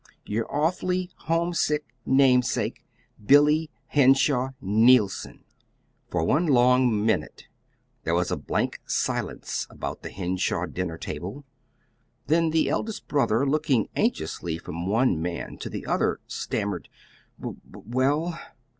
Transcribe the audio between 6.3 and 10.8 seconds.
long minute there was a blank silence about the Henshaw